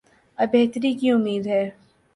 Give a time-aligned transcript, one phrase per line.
[0.39, 1.63] اب بہتری کی امید ہے۔